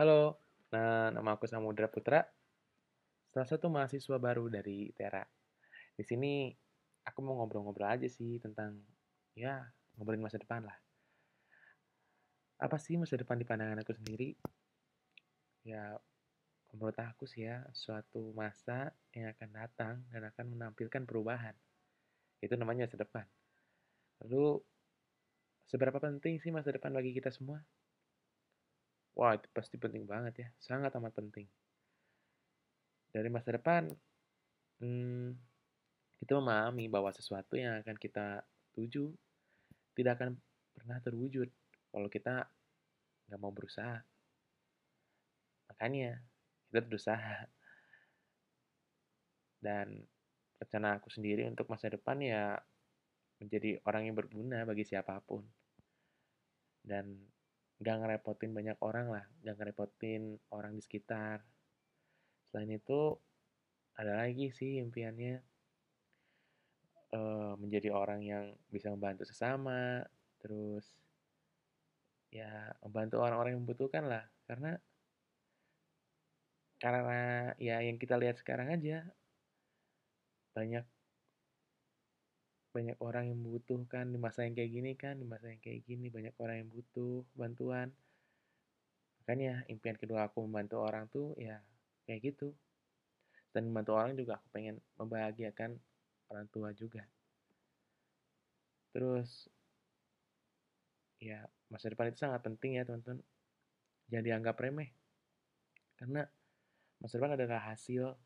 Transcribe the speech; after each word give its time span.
Halo, 0.00 0.40
nah, 0.72 1.12
nama 1.12 1.36
aku 1.36 1.44
Samudra 1.44 1.84
Putra, 1.84 2.24
salah 3.28 3.44
satu 3.44 3.68
mahasiswa 3.68 4.16
baru 4.16 4.48
dari 4.48 4.88
ITERA. 4.88 5.20
Di 5.92 6.00
sini 6.00 6.48
aku 7.04 7.20
mau 7.20 7.36
ngobrol-ngobrol 7.36 7.84
aja 7.84 8.08
sih 8.08 8.40
tentang, 8.40 8.80
ya, 9.36 9.60
ngobrolin 10.00 10.24
masa 10.24 10.40
depan 10.40 10.64
lah. 10.64 10.72
Apa 12.64 12.80
sih 12.80 12.96
masa 12.96 13.20
depan 13.20 13.36
di 13.36 13.44
pandangan 13.44 13.84
aku 13.84 13.92
sendiri? 13.92 14.40
Ya, 15.68 16.00
menurut 16.72 16.96
aku 16.96 17.28
sih 17.28 17.44
ya, 17.44 17.60
suatu 17.76 18.32
masa 18.32 18.96
yang 19.12 19.36
akan 19.36 19.48
datang 19.52 19.94
dan 20.08 20.24
akan 20.32 20.46
menampilkan 20.48 21.04
perubahan. 21.04 21.52
Itu 22.40 22.56
namanya 22.56 22.88
masa 22.88 22.96
depan. 23.04 23.28
Lalu, 24.24 24.64
seberapa 25.68 26.00
penting 26.00 26.40
sih 26.40 26.48
masa 26.48 26.72
depan 26.72 26.88
bagi 26.88 27.12
kita 27.12 27.28
semua? 27.28 27.60
Wah, 29.20 29.36
itu 29.36 29.52
pasti 29.52 29.76
penting 29.76 30.08
banget 30.08 30.34
ya, 30.40 30.48
sangat 30.56 30.96
amat 30.96 31.12
penting. 31.12 31.44
Dari 33.12 33.28
masa 33.28 33.52
depan, 33.52 33.84
hmm, 34.80 35.36
kita 36.24 36.40
memahami 36.40 36.88
bahwa 36.88 37.12
sesuatu 37.12 37.60
yang 37.60 37.84
akan 37.84 38.00
kita 38.00 38.40
tuju 38.72 39.12
tidak 39.92 40.16
akan 40.16 40.40
pernah 40.72 40.96
terwujud 41.04 41.52
kalau 41.92 42.08
kita 42.08 42.48
nggak 43.28 43.40
mau 43.44 43.52
berusaha. 43.52 44.00
Makanya, 45.68 46.16
kita 46.72 46.80
berusaha. 46.80 47.44
Dan 49.60 50.00
rencana 50.56 50.96
aku 50.96 51.12
sendiri 51.12 51.44
untuk 51.44 51.68
masa 51.68 51.92
depan 51.92 52.16
ya 52.24 52.56
menjadi 53.36 53.84
orang 53.84 54.08
yang 54.08 54.16
berguna 54.16 54.64
bagi 54.64 54.88
siapa 54.88 55.20
pun. 55.20 55.44
Dan 56.80 57.20
nggak 57.80 57.96
ngerepotin 58.00 58.52
banyak 58.52 58.78
orang 58.84 59.06
lah, 59.08 59.24
nggak 59.40 59.56
ngerepotin 59.56 60.36
orang 60.52 60.76
di 60.76 60.82
sekitar. 60.84 61.40
Selain 62.52 62.68
itu, 62.68 63.16
ada 63.96 64.20
lagi 64.20 64.52
sih 64.52 64.76
impiannya 64.84 65.34
eh, 67.16 67.52
menjadi 67.56 67.88
orang 67.90 68.20
yang 68.20 68.44
bisa 68.68 68.92
membantu 68.92 69.24
sesama, 69.24 70.04
terus 70.40 70.84
ya 72.30 72.70
membantu 72.84 73.16
orang-orang 73.24 73.56
yang 73.56 73.62
membutuhkan 73.64 74.04
lah. 74.06 74.24
Karena 74.44 74.76
karena 76.80 77.52
ya 77.60 77.76
yang 77.84 78.00
kita 78.00 78.16
lihat 78.16 78.40
sekarang 78.40 78.72
aja 78.72 79.04
banyak 80.56 80.84
banyak 82.80 82.96
orang 83.04 83.28
yang 83.28 83.36
membutuhkan 83.44 84.08
di 84.08 84.16
masa 84.16 84.48
yang 84.48 84.56
kayak 84.56 84.72
gini 84.72 84.96
kan, 84.96 85.20
di 85.20 85.28
masa 85.28 85.52
yang 85.52 85.60
kayak 85.60 85.84
gini 85.84 86.08
banyak 86.08 86.32
orang 86.40 86.64
yang 86.64 86.68
butuh 86.72 87.20
bantuan. 87.36 87.92
Makanya 89.20 89.68
impian 89.68 90.00
kedua 90.00 90.32
aku 90.32 90.40
membantu 90.48 90.80
orang 90.80 91.04
tuh 91.12 91.36
ya 91.36 91.60
kayak 92.08 92.32
gitu. 92.32 92.56
Dan 93.52 93.68
membantu 93.68 94.00
orang 94.00 94.16
juga 94.16 94.40
aku 94.40 94.48
pengen 94.48 94.80
membahagiakan 94.96 95.76
orang 96.32 96.48
tua 96.48 96.72
juga. 96.72 97.04
Terus 98.96 99.44
ya 101.20 101.44
masa 101.68 101.92
depan 101.92 102.08
itu 102.08 102.24
sangat 102.24 102.40
penting 102.40 102.80
ya 102.80 102.88
teman-teman. 102.88 103.20
Jangan 104.08 104.24
dianggap 104.24 104.56
remeh. 104.56 104.88
Karena 106.00 106.24
masa 106.96 107.20
depan 107.20 107.36
adalah 107.36 107.60
hasil 107.68 108.16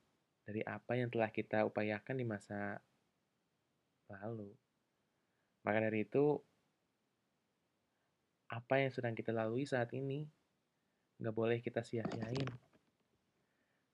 dari 0.47 0.63
apa 0.63 0.95
yang 0.95 1.11
telah 1.11 1.35
kita 1.35 1.67
upayakan 1.67 2.23
di 2.23 2.23
masa 2.23 2.79
lalu. 4.11 4.51
Maka 5.65 5.79
dari 5.81 6.05
itu, 6.05 6.37
apa 8.53 8.75
yang 8.79 8.93
sedang 8.93 9.17
kita 9.17 9.33
lalui 9.33 9.65
saat 9.65 9.91
ini 9.97 10.29
nggak 11.19 11.35
boleh 11.35 11.59
kita 11.65 11.81
sia-siain. 11.81 12.49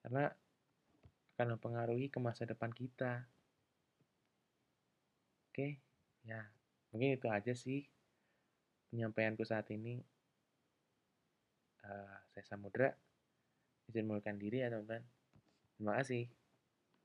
Karena 0.01 0.27
akan 1.37 1.57
mempengaruhi 1.57 2.13
ke 2.13 2.19
masa 2.21 2.45
depan 2.45 2.69
kita. 2.69 3.25
Oke, 5.49 5.81
ya 6.21 6.37
mungkin 6.93 7.17
itu 7.17 7.27
aja 7.31 7.53
sih 7.57 7.87
penyampaianku 8.91 9.41
saat 9.47 9.71
ini. 9.73 10.03
Uh, 11.81 12.17
saya 12.29 12.45
Samudra, 12.45 12.93
izin 13.89 14.05
mengulurkan 14.05 14.37
diri 14.37 14.61
ya 14.61 14.69
teman-teman. 14.69 15.01
Terima 15.81 15.97
kasih. 15.97 16.40